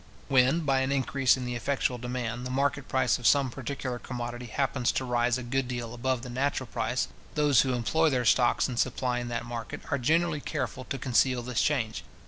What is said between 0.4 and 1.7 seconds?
by an increase in the